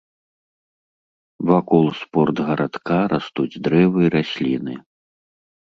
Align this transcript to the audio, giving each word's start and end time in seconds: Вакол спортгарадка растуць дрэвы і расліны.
Вакол 1.51 1.85
спортгарадка 2.01 2.99
растуць 3.15 3.59
дрэвы 3.69 3.99
і 4.11 4.15
расліны. 4.19 4.73